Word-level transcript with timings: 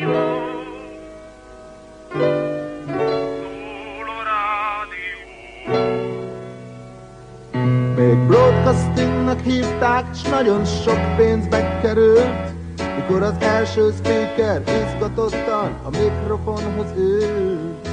Még 0.00 0.08
broadcastingnak 8.26 9.40
hívták, 9.40 10.14
s 10.14 10.22
nagyon 10.22 10.64
sok 10.64 11.16
pénzbe 11.16 11.78
került, 11.82 12.52
mikor 12.96 13.22
az 13.22 13.34
első 13.40 13.92
speaker 13.98 14.62
izgatottan 14.66 15.80
a 15.84 15.90
mikrofonhoz 15.90 16.92
ült. 16.96 17.88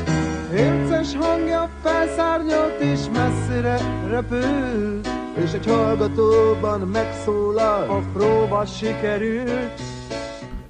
Érces 0.54 1.16
hangja 1.16 1.70
felszárnyolt 1.84 2.80
és 2.80 3.00
messzire 3.14 3.78
repült, 4.10 5.10
és 5.44 5.54
egy 5.54 5.66
hallgatóban 5.66 6.80
megszólal, 6.80 7.90
a 7.90 8.02
próba 8.14 8.66
sikerült. 8.66 9.97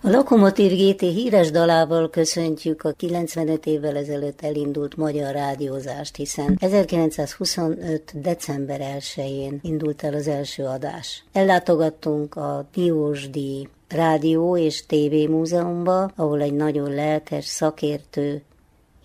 A 0.07 0.09
Lokomotív 0.09 0.71
GT 0.71 1.01
híres 1.01 1.51
dalával 1.51 2.09
köszöntjük 2.09 2.83
a 2.83 2.91
95 2.91 3.65
évvel 3.65 3.97
ezelőtt 3.97 4.41
elindult 4.41 4.95
magyar 4.95 5.33
rádiózást, 5.33 6.15
hiszen 6.15 6.57
1925. 6.59 8.21
december 8.21 8.79
1-én 8.99 9.59
indult 9.61 10.04
el 10.04 10.13
az 10.13 10.27
első 10.27 10.63
adás. 10.63 11.23
Ellátogattunk 11.32 12.35
a 12.35 12.68
Diósdi 12.73 13.69
Rádió 13.87 14.57
és 14.57 14.85
TV 14.85 15.29
Múzeumba, 15.29 16.11
ahol 16.15 16.41
egy 16.41 16.54
nagyon 16.54 16.93
lelkes 16.93 17.46
szakértő, 17.46 18.43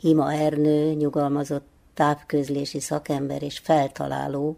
Hima 0.01 0.33
Ernő, 0.33 0.93
nyugalmazott 0.93 1.67
távközlési 1.95 2.81
szakember 2.81 3.43
és 3.43 3.59
feltaláló 3.59 4.57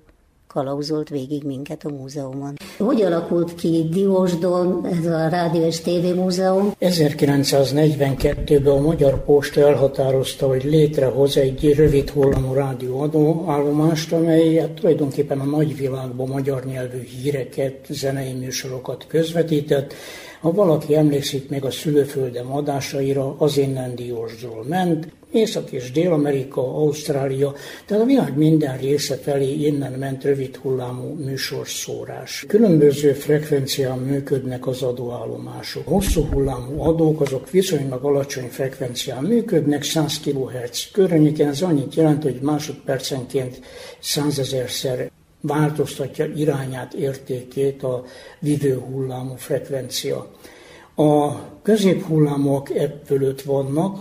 kalauzolt 0.54 1.08
végig 1.08 1.44
minket 1.44 1.84
a 1.84 1.90
múzeumon. 1.90 2.54
Hogy 2.78 3.02
alakult 3.02 3.54
ki 3.54 3.88
Diósdon 3.90 4.86
ez 4.86 5.06
a 5.06 5.28
Rádió 5.28 5.66
és 5.66 5.80
TV 5.80 6.14
Múzeum? 6.14 6.72
1942-ben 6.80 8.72
a 8.72 8.80
Magyar 8.80 9.24
Posta 9.24 9.60
elhatározta, 9.60 10.46
hogy 10.46 10.64
létrehoz 10.64 11.36
egy 11.36 11.74
rövid 11.74 12.10
hullamú 12.10 12.52
rádióadó 12.52 13.44
állomást, 13.48 14.12
amely 14.12 14.54
hát 14.54 14.70
tulajdonképpen 14.70 15.40
a 15.40 15.44
nagyvilágban 15.44 16.28
magyar 16.28 16.64
nyelvű 16.64 17.02
híreket, 17.02 17.86
zenei 17.88 18.32
műsorokat 18.32 19.04
közvetített, 19.08 19.94
ha 20.40 20.52
valaki 20.52 20.96
emlékszik 20.96 21.48
még 21.48 21.64
a 21.64 21.70
szülőföldem 21.70 22.52
adásaira, 22.52 23.34
az 23.38 23.58
innen 23.58 23.94
Diósdról 23.94 24.64
ment, 24.68 25.08
Észak- 25.34 25.72
és 25.72 25.90
Dél-Amerika, 25.90 26.60
Ausztrália, 26.60 27.54
tehát 27.86 28.02
a 28.02 28.06
világ 28.06 28.36
minden 28.36 28.78
része 28.78 29.16
felé 29.16 29.52
innen 29.52 29.92
ment 29.92 30.24
rövid 30.24 30.56
hullámú 30.56 31.14
műsorszórás. 31.24 32.44
Különböző 32.48 33.12
frekvencián 33.12 33.98
működnek 33.98 34.66
az 34.66 34.82
adóállomások. 34.82 35.88
Hosszú 35.88 36.22
hullámú 36.32 36.80
adók 36.80 37.20
azok 37.20 37.50
viszonylag 37.50 38.04
alacsony 38.04 38.48
frekvencián 38.48 39.24
működnek, 39.24 39.82
100 39.82 40.20
kHz 40.20 40.90
környéken, 40.92 41.48
ez 41.48 41.62
annyit 41.62 41.94
jelent, 41.94 42.22
hogy 42.22 42.38
másodpercenként 42.42 43.60
100 44.00 44.38
ezerszer 44.38 45.10
változtatja 45.40 46.26
irányát, 46.26 46.92
értékét 46.92 47.82
a 47.82 48.04
vívő 48.40 48.78
hullámú 48.78 49.34
frekvencia. 49.36 50.30
A 50.96 51.32
középhullámok 51.62 52.70
ebb 52.70 53.02
fölött 53.04 53.42
vannak, 53.42 53.98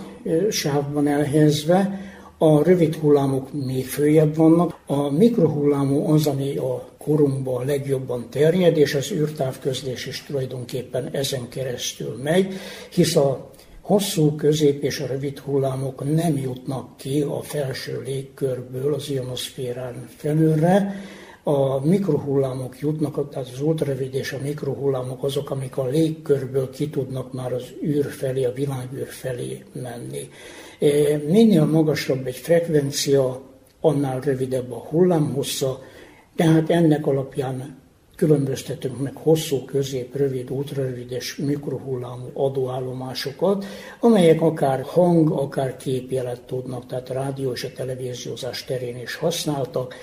sávban 0.49 1.07
elhelyezve, 1.07 1.99
a 2.37 2.63
rövid 2.63 2.95
hullámok 2.95 3.65
még 3.65 3.87
följebb 3.87 4.35
vannak, 4.35 4.79
a 4.85 5.09
mikrohullámú 5.09 6.11
az, 6.11 6.27
ami 6.27 6.55
a 6.57 6.89
korunkban 6.97 7.65
legjobban 7.65 8.27
terjed, 8.29 8.77
és 8.77 8.95
az 8.95 9.11
űrtávközlés 9.11 10.05
is 10.05 10.23
tulajdonképpen 10.23 11.09
ezen 11.11 11.49
keresztül 11.49 12.19
megy, 12.23 12.53
hisz 12.89 13.15
a 13.15 13.51
hosszú, 13.81 14.35
közép 14.35 14.83
és 14.83 14.99
a 14.99 15.05
rövid 15.05 15.39
hullámok 15.39 16.15
nem 16.15 16.37
jutnak 16.37 16.97
ki 16.97 17.21
a 17.21 17.41
felső 17.41 18.01
légkörből 18.05 18.93
az 18.93 19.09
ionoszférán 19.09 20.09
felülre, 20.17 20.95
a 21.43 21.85
mikrohullámok 21.85 22.79
jutnak, 22.79 23.29
tehát 23.29 23.49
az 23.53 23.61
ultravid 23.61 24.13
és 24.13 24.31
a 24.31 24.37
mikrohullámok 24.43 25.23
azok, 25.23 25.49
amik 25.49 25.77
a 25.77 25.87
légkörből 25.87 26.69
ki 26.69 26.89
tudnak 26.89 27.33
már 27.33 27.53
az 27.53 27.63
űr 27.83 28.05
felé, 28.05 28.43
a 28.43 28.53
világűr 28.53 29.07
felé 29.07 29.63
menni. 29.71 30.29
E, 30.79 31.17
minél 31.17 31.65
magasabb 31.65 32.27
egy 32.27 32.35
frekvencia, 32.35 33.41
annál 33.81 34.19
rövidebb 34.19 34.71
a 34.71 34.77
hullámhossza, 34.89 35.81
tehát 36.35 36.69
ennek 36.69 37.07
alapján 37.07 37.81
különböztetünk 38.15 39.01
meg 39.01 39.15
hosszú, 39.15 39.65
közép, 39.65 40.15
rövid, 40.15 40.49
ultrarövid 40.49 41.11
és 41.11 41.35
mikrohullámú 41.35 42.29
adóállomásokat, 42.33 43.65
amelyek 43.99 44.41
akár 44.41 44.81
hang, 44.81 45.31
akár 45.31 45.77
képjelet 45.77 46.41
tudnak, 46.41 46.85
tehát 46.85 47.09
rádió 47.09 47.51
és 47.51 47.63
a 47.63 47.71
televíziózás 47.75 48.65
terén 48.65 48.97
is 48.97 49.15
használtak. 49.15 49.95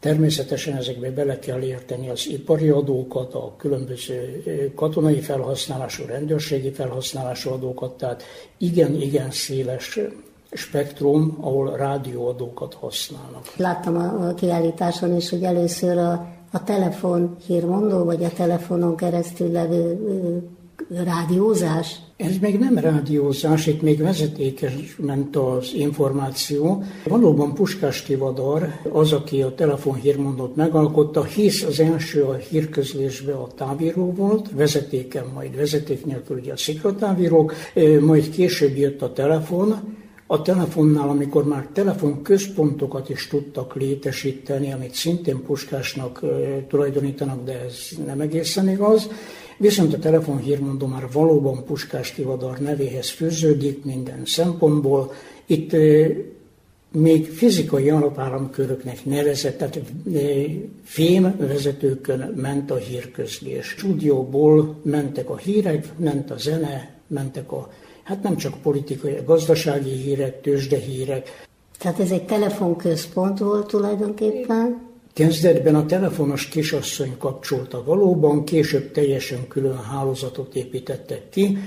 Természetesen 0.00 0.76
ezekbe 0.76 1.10
bele 1.10 1.38
kell 1.38 1.60
érteni 1.60 2.08
az 2.08 2.28
ipari 2.28 2.68
adókat, 2.68 3.34
a 3.34 3.54
különböző 3.56 4.42
katonai 4.74 5.20
felhasználású, 5.20 6.04
rendőrségi 6.06 6.70
felhasználású 6.70 7.50
adókat, 7.50 7.96
tehát 7.96 8.22
igen-igen 8.58 9.30
széles 9.30 9.98
spektrum, 10.52 11.38
ahol 11.40 11.76
rádióadókat 11.76 12.74
használnak. 12.74 13.56
Láttam 13.56 13.96
a 13.96 14.34
kiállításon 14.34 15.16
is, 15.16 15.30
hogy 15.30 15.42
először 15.42 15.98
a, 15.98 16.12
a 16.52 16.64
telefon 16.64 17.36
hírmondó, 17.46 18.04
vagy 18.04 18.24
a 18.24 18.32
telefonon 18.32 18.96
keresztül 18.96 19.52
levő 19.52 19.98
rádiózás? 20.88 21.96
Ez 22.16 22.38
még 22.40 22.58
nem 22.58 22.78
rádiózás, 22.78 23.66
itt 23.66 23.82
még 23.82 23.98
vezetékes 23.98 24.72
ment 24.96 25.36
az 25.36 25.70
információ. 25.74 26.82
Valóban 27.04 27.54
Puskás 27.54 28.02
Tivadar 28.02 28.68
az, 28.92 29.12
aki 29.12 29.42
a 29.42 29.54
telefonhírmondót 29.54 30.56
megalkotta, 30.56 31.24
hisz 31.24 31.62
az 31.62 31.80
első 31.80 32.22
a 32.22 32.34
hírközlésbe 32.34 33.32
a 33.32 33.48
távíró 33.56 34.12
volt, 34.12 34.50
vezetéken, 34.52 35.24
majd 35.34 35.56
vezeték 35.56 36.04
nélkül 36.04 36.38
ugye 36.38 36.52
a 36.52 36.56
szikratávírók, 36.56 37.54
majd 38.00 38.30
később 38.30 38.76
jött 38.76 39.02
a 39.02 39.12
telefon, 39.12 39.96
a 40.26 40.42
telefonnál, 40.42 41.08
amikor 41.08 41.44
már 41.44 41.68
telefonközpontokat 41.72 43.08
is 43.08 43.26
tudtak 43.26 43.74
létesíteni, 43.74 44.72
amit 44.72 44.94
szintén 44.94 45.42
Puskásnak 45.42 46.20
tulajdonítanak, 46.68 47.44
de 47.44 47.60
ez 47.66 47.78
nem 48.06 48.20
egészen 48.20 48.68
igaz, 48.68 49.08
Viszont 49.58 49.94
a 49.94 49.98
telefonhírmondó 49.98 50.86
már 50.86 51.08
valóban 51.12 51.64
Puskás 51.64 52.12
Tivadar 52.12 52.58
nevéhez 52.58 53.10
fűződik 53.10 53.84
minden 53.84 54.22
szempontból. 54.24 55.12
Itt 55.46 55.76
még 56.92 57.30
fizikai 57.30 57.90
alapállamköröknek 57.90 59.04
nevezett, 59.04 59.58
tehát 59.58 59.80
fém 60.84 61.36
vezetőkön 61.38 62.32
ment 62.36 62.70
a 62.70 62.76
hírközlés. 62.76 63.66
Stúdióból 63.66 64.80
mentek 64.82 65.30
a 65.30 65.36
hírek, 65.36 65.88
ment 65.96 66.30
a 66.30 66.36
zene, 66.36 66.90
mentek 67.06 67.52
a, 67.52 67.72
hát 68.02 68.22
nem 68.22 68.36
csak 68.36 68.62
politikai, 68.62 69.18
gazdasági 69.24 69.90
hírek, 69.90 70.40
tőzsdehírek. 70.40 71.46
Tehát 71.78 72.00
ez 72.00 72.10
egy 72.10 72.24
telefonközpont 72.24 73.38
volt 73.38 73.66
tulajdonképpen? 73.66 74.87
Kezdetben 75.18 75.74
a 75.74 75.86
telefonos 75.86 76.48
kisasszony 76.48 77.14
kapcsolta 77.18 77.84
valóban, 77.84 78.44
később 78.44 78.90
teljesen 78.90 79.48
külön 79.48 79.78
hálózatot 79.78 80.54
építettek 80.54 81.28
ki, 81.28 81.58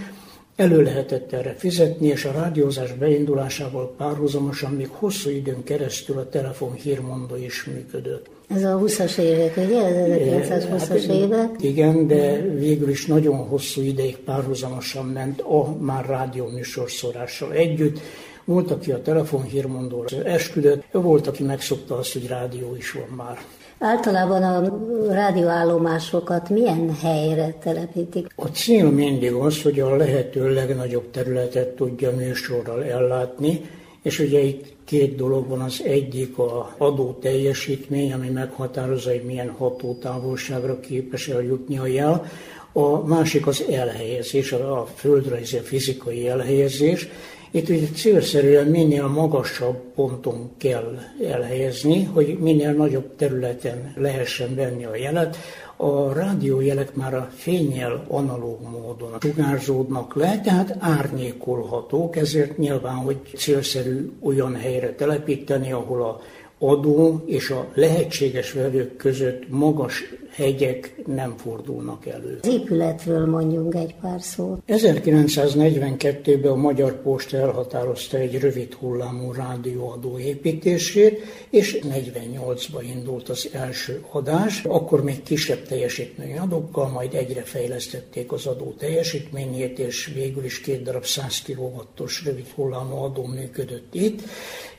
elő 0.55 0.83
lehetett 0.83 1.33
erre 1.33 1.55
fizetni, 1.57 2.07
és 2.07 2.25
a 2.25 2.31
rádiózás 2.31 2.93
beindulásával 2.93 3.93
párhuzamosan 3.97 4.71
még 4.71 4.89
hosszú 4.89 5.29
időn 5.29 5.63
keresztül 5.63 6.17
a 6.17 6.29
telefon 6.29 6.73
hírmondó 6.73 7.35
is 7.35 7.63
működött. 7.63 8.29
Ez 8.47 8.63
a 8.63 8.79
20-as 8.79 9.17
évek, 9.17 9.57
ugye? 9.57 9.85
Ez 9.85 10.49
1920-as 10.49 10.87
hát, 10.87 11.15
évek? 11.15 11.49
Igen, 11.59 12.07
de 12.07 12.41
végül 12.41 12.89
is 12.89 13.05
nagyon 13.05 13.37
hosszú 13.37 13.81
ideig 13.81 14.17
párhuzamosan 14.17 15.05
ment 15.05 15.41
a 15.41 15.75
már 15.79 16.05
rádió 16.05 16.47
műsorszorással 16.47 17.53
együtt, 17.53 17.99
volt, 18.45 18.71
aki 18.71 18.91
a 18.91 19.01
telefonhírmondóra 19.01 20.23
esküdött, 20.23 20.83
volt, 20.91 21.27
aki 21.27 21.43
megszokta 21.43 21.97
azt, 21.97 22.13
hogy 22.13 22.27
rádió 22.27 22.75
is 22.75 22.91
van 22.91 23.15
már. 23.15 23.37
Általában 23.79 24.43
a 24.43 24.79
rádióállomásokat 25.13 26.49
milyen 26.49 26.95
helyre 27.01 27.53
telepítik? 27.63 28.27
A 28.35 28.45
cél 28.45 28.89
mindig 28.89 29.33
az, 29.33 29.61
hogy 29.61 29.79
a 29.79 29.95
lehető 29.95 30.53
legnagyobb 30.53 31.11
területet 31.11 31.67
tudja 31.67 32.15
műsorral 32.15 32.83
ellátni, 32.83 33.61
és 34.01 34.19
ugye 34.19 34.39
itt 34.39 34.73
két 34.85 35.15
dolog 35.15 35.47
van, 35.47 35.61
az 35.61 35.81
egyik 35.85 36.37
a 36.37 36.75
adó 36.77 37.17
teljesítmény, 37.21 38.13
ami 38.13 38.29
meghatározza, 38.29 39.09
hogy 39.09 39.23
milyen 39.25 39.49
hatótávolságra 39.49 40.79
képes 40.79 41.27
eljutni 41.27 41.77
a 41.77 41.85
jel, 41.85 42.25
a 42.73 43.05
másik 43.05 43.47
az 43.47 43.63
elhelyezés, 43.71 44.51
a 44.51 44.87
földrajzi, 44.95 45.57
a 45.57 45.61
fizikai 45.61 46.27
elhelyezés, 46.27 47.07
Itt 47.53 47.69
ugye 47.69 47.87
célszerűen 47.95 48.67
minél 48.67 49.07
magasabb 49.07 49.75
ponton 49.95 50.49
kell 50.57 50.97
elhelyezni, 51.23 52.03
hogy 52.03 52.37
minél 52.39 52.71
nagyobb 52.71 53.15
területen 53.15 53.93
lehessen 53.95 54.55
venni 54.55 54.85
a 54.85 54.95
jelet. 54.95 55.37
A 55.75 56.13
rádiójelek 56.13 56.95
már 56.95 57.13
a 57.13 57.29
fényel 57.35 58.05
analóg 58.07 58.61
módon 58.61 59.17
sugárzódnak 59.21 60.15
le, 60.15 60.39
tehát 60.39 60.75
árnyékolhatók, 60.79 62.15
ezért 62.15 62.57
nyilván, 62.57 62.95
hogy 62.95 63.17
célszerű 63.35 64.11
olyan 64.21 64.55
helyre 64.55 64.95
telepíteni, 64.95 65.71
ahol 65.71 66.03
a 66.03 66.21
adó 66.63 67.23
és 67.25 67.49
a 67.49 67.67
lehetséges 67.73 68.51
vevők 68.51 68.95
között 68.95 69.49
magas 69.49 70.03
hegyek 70.31 70.95
nem 71.05 71.37
fordulnak 71.37 72.05
elő. 72.05 72.39
Az 72.41 72.49
épületről 72.49 73.25
mondjunk 73.25 73.75
egy 73.75 73.95
pár 74.01 74.21
szót. 74.21 74.59
1942-ben 74.67 76.51
a 76.51 76.55
Magyar 76.55 77.01
Posta 77.01 77.37
elhatározta 77.37 78.17
egy 78.17 78.39
rövid 78.39 78.73
hullámú 78.73 79.31
rádióadó 79.31 80.17
építését, 80.19 81.19
és 81.49 81.79
48-ban 81.83 82.83
indult 82.95 83.29
az 83.29 83.49
első 83.51 84.03
adás. 84.11 84.63
Akkor 84.63 85.03
még 85.03 85.23
kisebb 85.23 85.67
teljesítményű 85.67 86.35
adókkal, 86.35 86.87
majd 86.87 87.13
egyre 87.13 87.41
fejlesztették 87.41 88.31
az 88.31 88.45
adó 88.45 88.75
teljesítményét, 88.77 89.79
és 89.79 90.11
végül 90.13 90.43
is 90.43 90.59
két 90.61 90.83
darab 90.83 91.05
100 91.05 91.41
kW-os 91.41 92.25
rövid 92.25 92.47
hullámú 92.55 92.95
adó 92.95 93.25
működött 93.25 93.93
itt, 93.93 94.21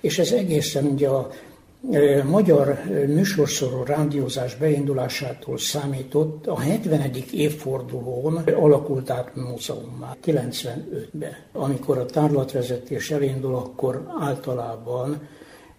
és 0.01 0.19
ez 0.19 0.33
egészen 0.33 0.85
ugye 0.85 1.09
a 1.09 1.31
magyar 2.25 2.83
műsorszorú 3.07 3.83
rádiózás 3.85 4.55
beindulásától 4.55 5.59
számított 5.59 6.47
a 6.47 6.59
70. 6.59 7.11
évfordulón 7.33 8.37
alakult 8.37 9.11
át 9.11 9.35
múzeummá, 9.35 10.17
95-ben. 10.25 11.37
Amikor 11.53 11.99
a 11.99 12.05
tárlatvezetés 12.05 13.11
elindul, 13.11 13.55
akkor 13.55 14.07
általában 14.21 15.29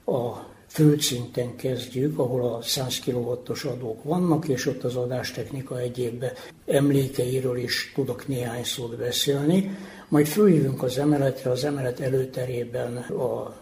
a 0.05 0.51
földszinten 0.67 1.55
kezdjük, 1.55 2.19
ahol 2.19 2.53
a 2.53 2.61
100 2.61 2.99
kW-os 2.99 3.63
adók 3.63 4.03
vannak, 4.03 4.47
és 4.47 4.65
ott 4.65 4.83
az 4.83 4.95
adástechnika 4.95 5.79
egyéb 5.79 6.25
emlékeiről 6.65 7.57
is 7.57 7.91
tudok 7.95 8.27
néhány 8.27 8.63
szót 8.63 8.97
beszélni. 8.97 9.77
Majd 10.09 10.25
följövünk 10.25 10.83
az 10.83 10.97
emeletre, 10.97 11.51
az 11.51 11.63
emelet 11.63 11.99
előterében 11.99 12.97
a 12.97 13.53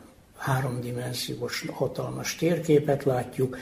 háromdimenziós 0.42 1.66
hatalmas 1.72 2.36
térképet 2.36 3.04
látjuk. 3.04 3.58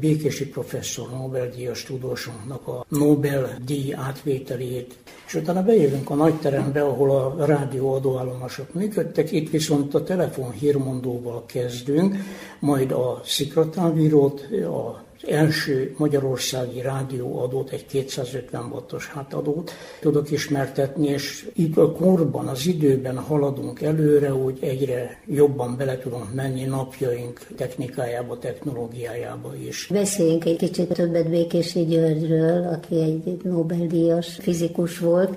Békési 0.00 0.48
professzor 0.48 1.10
Nobel-díjas 1.10 1.82
tudósunknak 1.82 2.68
a 2.68 2.84
Nobel-díj 2.88 3.94
átvételét, 3.94 4.94
és 5.26 5.34
utána 5.34 5.62
bejövünk 5.62 6.10
a 6.10 6.14
nagyterembe, 6.14 6.82
ahol 6.82 7.10
a 7.10 7.44
rádióadóállomások 7.44 8.74
működtek, 8.74 9.32
itt 9.32 9.50
viszont 9.50 9.94
a 9.94 10.04
telefon 10.04 10.50
hírmondóval 10.50 11.44
kezdünk, 11.46 12.16
majd 12.58 12.92
a 12.92 13.20
szikratávírót, 13.24 14.40
a 14.64 15.04
első 15.22 15.94
magyarországi 15.96 16.80
rádióadót, 16.80 17.70
egy 17.70 17.86
250 17.86 18.64
wattos 18.72 19.06
hátadót 19.08 19.72
tudok 20.00 20.30
ismertetni, 20.30 21.08
és 21.08 21.48
itt 21.54 21.76
a 21.76 21.92
korban, 21.92 22.48
az 22.48 22.66
időben 22.66 23.18
haladunk 23.18 23.82
előre, 23.82 24.28
hogy 24.28 24.58
egyre 24.60 25.20
jobban 25.26 25.76
bele 25.76 25.98
tudunk 25.98 26.34
menni 26.34 26.64
napjaink 26.64 27.40
technikájába, 27.56 28.38
technológiájába 28.38 29.54
is. 29.66 29.86
Beszéljünk 29.92 30.44
egy 30.44 30.56
kicsit 30.56 30.88
többet 30.88 31.30
Békési 31.30 31.84
Györgyről, 31.84 32.66
aki 32.66 33.00
egy 33.00 33.40
Nobel-díjas 33.42 34.38
fizikus 34.40 34.98
volt, 34.98 35.36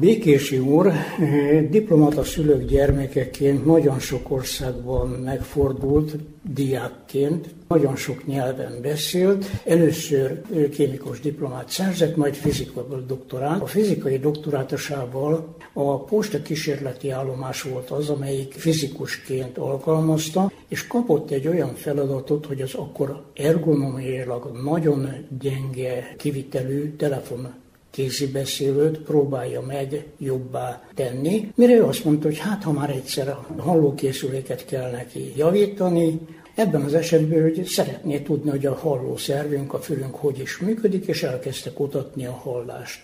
Békési 0.00 0.58
úr 0.58 0.86
eh, 0.86 1.66
diplomata 1.70 2.24
szülők 2.24 2.64
gyermekeként 2.64 3.66
nagyon 3.66 3.98
sok 3.98 4.30
országban 4.30 5.08
megfordult 5.08 6.16
diákként, 6.42 7.48
nagyon 7.68 7.96
sok 7.96 8.26
nyelven 8.26 8.78
beszélt. 8.82 9.46
Először 9.64 10.40
kémikus 10.70 11.20
diplomát 11.20 11.68
szerzett, 11.68 12.16
majd 12.16 12.34
fizikaből 12.34 13.06
doktorát. 13.06 13.62
A 13.62 13.66
fizikai 13.66 14.18
doktorátosával 14.18 15.56
a 15.72 16.04
posta 16.04 16.42
kísérleti 16.42 17.10
állomás 17.10 17.62
volt 17.62 17.90
az, 17.90 18.08
amelyik 18.08 18.52
fizikusként 18.52 19.58
alkalmazta, 19.58 20.52
és 20.68 20.86
kapott 20.86 21.30
egy 21.30 21.48
olyan 21.48 21.74
feladatot, 21.74 22.46
hogy 22.46 22.60
az 22.60 22.74
akkor 22.74 23.22
ergonomiailag 23.34 24.60
nagyon 24.64 25.08
gyenge 25.40 26.14
kivitelű 26.18 26.94
telefon 26.96 27.48
kézibeszélőt 27.90 28.98
próbálja 28.98 29.60
meg 29.60 30.06
jobbá 30.18 30.88
tenni, 30.94 31.52
mire 31.54 31.74
ő 31.74 31.84
azt 31.84 32.04
mondta, 32.04 32.26
hogy 32.26 32.38
hát 32.38 32.62
ha 32.62 32.72
már 32.72 32.90
egyszer 32.90 33.28
a 33.28 33.46
hallókészüléket 33.58 34.64
kell 34.64 34.90
neki 34.90 35.32
javítani, 35.36 36.20
ebben 36.54 36.82
az 36.82 36.94
esetben, 36.94 37.42
hogy 37.42 37.64
szeretné 37.64 38.18
tudni, 38.18 38.50
hogy 38.50 38.66
a 38.66 38.74
hallószervünk, 38.74 39.74
a 39.74 39.80
fülünk 39.80 40.14
hogy 40.14 40.38
is 40.38 40.58
működik, 40.58 41.06
és 41.06 41.22
elkezdte 41.22 41.72
kutatni 41.72 42.26
a 42.26 42.32
hallást. 42.32 43.00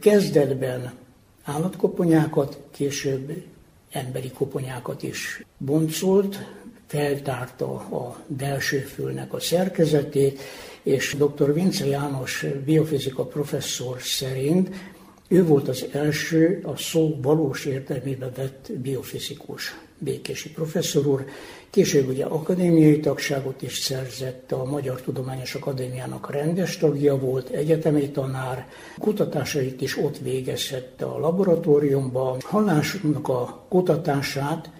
Kezdetben 0.00 0.92
állatkoponyákat, 1.44 2.58
később 2.70 3.42
emberi 3.90 4.30
koponyákat 4.30 5.02
is 5.02 5.44
boncolt, 5.58 6.38
feltárta 6.86 7.74
a 7.74 8.24
belső 8.26 8.78
fülnek 8.78 9.32
a 9.32 9.40
szerkezetét, 9.40 10.40
és 10.82 11.16
dr. 11.18 11.54
Vince 11.54 11.86
János 11.86 12.46
biofizika 12.64 13.24
professzor 13.24 14.02
szerint 14.02 14.68
ő 15.28 15.44
volt 15.44 15.68
az 15.68 15.86
első 15.92 16.60
a 16.64 16.76
szó 16.76 17.18
valós 17.22 17.64
értelmébe 17.64 18.30
vett 18.36 18.72
biofizikus, 18.82 19.74
Békési 19.98 20.50
professzor 20.50 21.06
úr. 21.06 21.24
Később 21.70 22.08
ugye 22.08 22.24
akadémiai 22.24 23.00
tagságot 23.00 23.62
is 23.62 23.78
szerzett, 23.78 24.52
a 24.52 24.64
Magyar 24.64 25.00
Tudományos 25.00 25.54
Akadémiának 25.54 26.30
rendes 26.30 26.76
tagja 26.76 27.18
volt, 27.18 27.48
egyetemi 27.48 28.10
tanár, 28.10 28.68
kutatásait 28.98 29.80
is 29.80 29.98
ott 29.98 30.18
végezhette 30.18 31.04
a 31.04 31.18
laboratóriumban. 31.18 32.38
Hallásnak 32.40 33.28
a 33.28 33.64
kutatását 33.68 34.70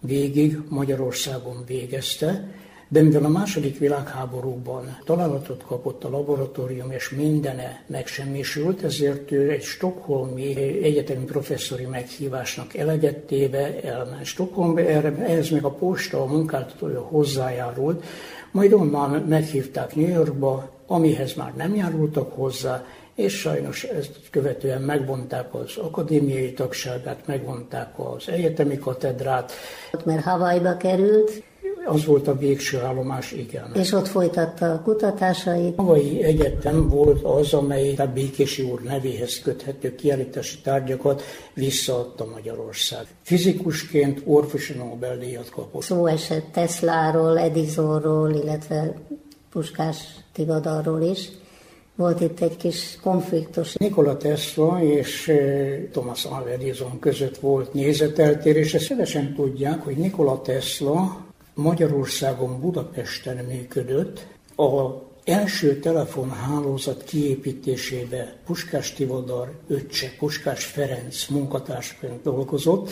végig 0.00 0.58
Magyarországon 0.68 1.64
végezte, 1.66 2.54
de 2.88 3.02
mivel 3.02 3.24
a 3.24 3.28
második 3.28 3.78
világháborúban 3.78 4.98
találatot 5.04 5.64
kapott 5.66 6.04
a 6.04 6.10
laboratórium, 6.10 6.90
és 6.90 7.10
mindene 7.10 7.82
megsemmisült, 7.86 8.82
ezért 8.82 9.32
ő 9.32 9.50
egy 9.50 9.62
stokholmi 9.62 10.54
egyetemi 10.82 11.24
professzori 11.24 11.84
meghívásnak 11.84 12.76
elegettéve 12.76 13.80
elment 13.82 14.24
Stockholmba, 14.24 14.80
erre, 14.80 15.16
ehhez 15.16 15.48
még 15.48 15.64
a 15.64 15.70
posta, 15.70 16.22
a 16.22 16.26
munkáltatója 16.26 17.00
hozzájárult, 17.00 18.04
majd 18.50 18.72
onnan 18.72 19.10
meghívták 19.10 19.94
New 19.94 20.08
Yorkba, 20.08 20.70
amihez 20.86 21.34
már 21.34 21.54
nem 21.56 21.74
járultak 21.74 22.32
hozzá, 22.32 22.84
és 23.14 23.38
sajnos 23.38 23.84
ezt 23.84 24.20
követően 24.30 24.82
megvonták 24.82 25.54
az 25.54 25.76
akadémiai 25.76 26.52
tagságát, 26.52 27.26
megvonták 27.26 27.88
az 27.96 28.28
egyetemi 28.28 28.78
katedrát. 28.78 29.52
Mert 30.04 30.22
Havajba 30.22 30.76
került, 30.76 31.42
az 31.88 32.04
volt 32.04 32.28
a 32.28 32.36
végső 32.36 32.78
állomás, 32.78 33.32
igen. 33.32 33.70
És 33.74 33.92
ott 33.92 34.06
folytatta 34.08 34.72
a 34.72 34.80
kutatásait. 34.82 35.78
A 35.78 35.82
Havai 35.82 36.22
Egyetem 36.22 36.88
volt 36.88 37.22
az, 37.22 37.52
amely 37.52 37.94
a 37.96 38.06
Békési 38.06 38.62
úr 38.62 38.82
nevéhez 38.82 39.40
köthető 39.40 39.94
kiállítási 39.94 40.58
tárgyakat 40.60 41.22
visszaadta 41.54 42.26
Magyarország. 42.34 43.06
Fizikusként 43.22 44.22
orvosi 44.24 44.72
Nobel-díjat 44.72 45.50
kapott. 45.50 45.82
Szó 45.82 46.06
esett 46.06 46.52
Tesláról, 46.52 47.38
Edisonról, 47.38 48.30
illetve 48.30 48.94
Puskás 49.50 49.96
Tivadarról 50.32 51.02
is. 51.02 51.28
Volt 51.96 52.20
itt 52.20 52.40
egy 52.40 52.56
kis 52.56 52.98
konfliktus. 53.02 53.74
Nikola 53.74 54.16
Tesla 54.16 54.82
és 54.82 55.32
Thomas 55.92 56.24
Alva 56.24 56.50
Edison 56.50 56.98
között 56.98 57.36
volt 57.38 57.72
nézeteltérés. 57.72 58.74
Ezt 58.74 58.84
szívesen 58.84 59.34
tudják, 59.34 59.84
hogy 59.84 59.96
Nikola 59.96 60.40
Tesla 60.40 61.26
Magyarországon 61.58 62.60
Budapesten 62.60 63.44
működött, 63.44 64.26
a 64.56 65.02
első 65.24 65.78
telefonhálózat 65.78 67.04
kiépítésébe 67.04 68.36
Puskás 68.46 68.92
Tivadar 68.92 69.52
öccse, 69.68 70.12
Puskás 70.18 70.64
Ferenc 70.64 71.26
munkatársként 71.28 72.22
dolgozott, 72.22 72.90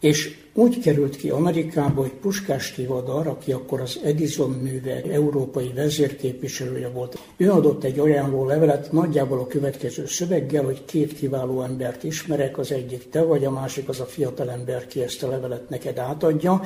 és 0.00 0.44
úgy 0.58 0.80
került 0.80 1.16
ki 1.16 1.30
Amerikába, 1.30 2.00
hogy 2.00 2.12
Puskás 2.12 2.72
Tivadar, 2.72 3.26
aki 3.26 3.52
akkor 3.52 3.80
az 3.80 4.00
Edison 4.04 4.50
műve 4.50 5.02
európai 5.02 5.72
vezérképviselője 5.74 6.88
volt, 6.88 7.18
ő 7.36 7.50
adott 7.50 7.84
egy 7.84 7.98
ajánló 7.98 8.44
levelet 8.44 8.92
nagyjából 8.92 9.38
a 9.38 9.46
következő 9.46 10.06
szöveggel, 10.06 10.64
hogy 10.64 10.84
két 10.84 11.14
kiváló 11.14 11.62
embert 11.62 12.04
ismerek, 12.04 12.58
az 12.58 12.72
egyik 12.72 13.10
te 13.10 13.22
vagy, 13.22 13.44
a 13.44 13.50
másik 13.50 13.88
az 13.88 14.00
a 14.00 14.04
fiatal 14.04 14.50
ember, 14.50 14.86
ki 14.86 15.02
ezt 15.02 15.22
a 15.22 15.28
levelet 15.28 15.68
neked 15.68 15.98
átadja. 15.98 16.60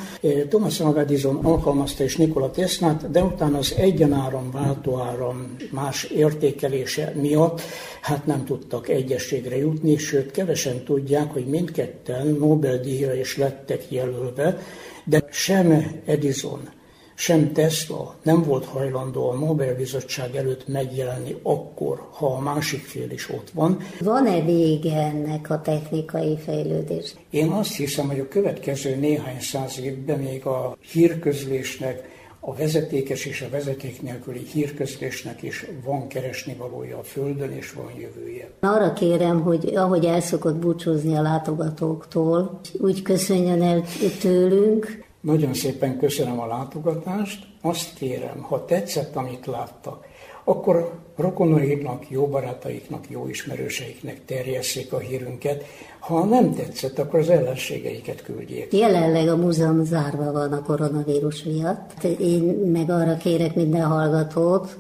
Thomas 0.49 0.81
Alva 0.81 1.01
Edison 1.01 1.37
alkalmazta 1.37 2.03
és 2.03 2.17
Nikola 2.17 2.51
Teslát, 2.51 3.11
de 3.11 3.23
utána 3.23 3.59
az 3.59 3.75
egyenáram, 3.77 4.51
váltóáram 4.51 5.57
más 5.71 6.05
értékelése 6.05 7.13
miatt 7.17 7.63
hát 8.01 8.27
nem 8.27 8.45
tudtak 8.45 8.89
egyességre 8.89 9.57
jutni, 9.57 9.97
sőt 9.97 10.31
kevesen 10.31 10.85
tudják, 10.85 11.33
hogy 11.33 11.47
mindketten 11.47 12.27
Nobel-díjra 12.27 13.15
is 13.21 13.37
lettek 13.37 13.91
jelölve, 13.91 14.59
de 15.05 15.25
sem 15.31 16.01
Edison, 16.07 16.69
sem 17.15 17.53
Tesla 17.53 18.17
nem 18.23 18.43
volt 18.43 18.65
hajlandó 18.65 19.31
a 19.31 19.35
Nobel-bizottság 19.35 20.37
előtt 20.37 20.69
megjelenni 20.69 21.37
akkor, 21.43 22.09
ha 22.11 22.27
a 22.27 22.41
másik 22.41 22.81
fél 22.81 23.11
is 23.11 23.31
ott 23.31 23.51
van. 23.51 23.79
Van-e 24.01 24.41
vége 24.41 24.97
ennek 24.97 25.51
a 25.51 25.61
technikai 25.61 26.39
fejlődés? 26.45 27.15
Én 27.31 27.49
azt 27.49 27.77
hiszem, 27.77 28.07
hogy 28.07 28.19
a 28.19 28.29
következő 28.29 28.97
néhány 28.97 29.41
száz 29.41 29.81
évben 29.81 30.19
még 30.19 30.47
a 30.47 30.77
hírközlésnek 30.93 32.09
a 32.41 32.55
vezetékes 32.55 33.25
és 33.25 33.43
a 33.43 33.49
vezeték 33.51 34.03
nélküli 34.03 34.43
hírközlésnek 34.53 35.43
is 35.43 35.67
van 35.85 36.09
keresni 36.09 36.55
valója 36.55 36.99
a 36.99 37.03
Földön, 37.03 37.51
és 37.53 37.73
van 37.73 37.93
jövője. 37.99 38.51
Arra 38.61 38.93
kérem, 38.93 39.41
hogy 39.41 39.75
ahogy 39.75 40.05
el 40.05 40.21
szokott 40.21 40.57
búcsúzni 40.57 41.17
a 41.17 41.23
látogatóktól, 41.23 42.61
úgy 42.79 43.03
köszönjön 43.03 43.63
el 43.63 43.85
tőlünk. 44.21 45.05
Nagyon 45.21 45.55
szépen 45.55 45.99
köszönöm 45.99 46.41
a 46.41 46.47
látogatást. 46.47 47.47
Azt 47.63 47.95
kérem, 47.95 48.41
ha 48.41 48.65
tetszett, 48.65 49.17
amit 49.17 49.47
láttak, 49.47 50.05
akkor 50.45 50.93
rokonaiknak, 51.21 52.11
jó 52.11 52.27
barátaiknak, 52.27 53.05
jó 53.09 53.29
ismerőseiknek 53.29 54.25
terjesszék 54.25 54.93
a 54.93 54.99
hírünket. 54.99 55.65
Ha 55.99 56.25
nem 56.25 56.55
tetszett, 56.55 56.99
akkor 56.99 57.19
az 57.19 57.31
ellenségeiket 57.31 58.23
küldjék. 58.23 58.73
Jelenleg 58.73 59.29
a 59.29 59.37
múzeum 59.37 59.85
zárva 59.85 60.33
van 60.33 60.53
a 60.53 60.63
koronavírus 60.63 61.43
miatt. 61.43 62.05
Én 62.19 62.43
meg 62.73 62.91
arra 62.91 63.17
kérek 63.17 63.55
minden 63.55 63.87
hallgatót, 63.87 64.77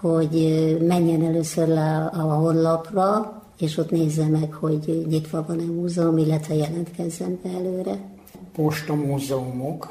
hogy 0.00 0.76
menjen 0.86 1.24
először 1.24 1.68
le 1.68 2.10
a 2.12 2.18
honlapra, 2.18 3.42
és 3.58 3.76
ott 3.76 3.90
nézze 3.90 4.26
meg, 4.26 4.52
hogy 4.52 5.06
nyitva 5.08 5.44
van-e 5.48 5.64
múzeum, 5.64 6.18
illetve 6.18 6.54
jelentkezzen 6.54 7.38
be 7.42 7.48
előre. 7.58 7.98
Posta 8.54 8.94
múzeumok, 8.94 9.88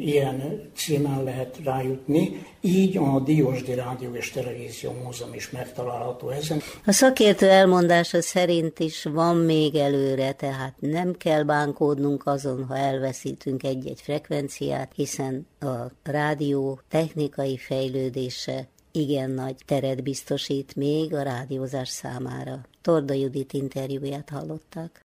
ilyen 0.00 0.70
címen 0.74 1.22
lehet 1.24 1.60
rájutni. 1.64 2.46
Így 2.60 2.96
a 2.96 3.20
Diósdi 3.20 3.74
Rádió 3.74 4.14
és 4.14 4.30
Televízió 4.30 4.92
Múzeum 5.04 5.34
is 5.34 5.50
megtalálható 5.50 6.28
ezen. 6.28 6.60
A 6.86 6.92
szakértő 6.92 7.48
elmondása 7.48 8.22
szerint 8.22 8.78
is 8.78 9.04
van 9.04 9.36
még 9.36 9.74
előre, 9.74 10.32
tehát 10.32 10.74
nem 10.78 11.12
kell 11.16 11.42
bánkódnunk 11.42 12.26
azon, 12.26 12.64
ha 12.64 12.76
elveszítünk 12.76 13.62
egy-egy 13.62 14.00
frekvenciát, 14.00 14.92
hiszen 14.94 15.46
a 15.60 15.76
rádió 16.02 16.80
technikai 16.88 17.56
fejlődése 17.56 18.68
igen 18.92 19.30
nagy 19.30 19.56
teret 19.66 20.02
biztosít 20.02 20.76
még 20.76 21.14
a 21.14 21.22
rádiózás 21.22 21.88
számára. 21.88 22.60
Torda 22.82 23.14
Judit 23.14 23.52
interjúját 23.52 24.28
hallották. 24.28 25.00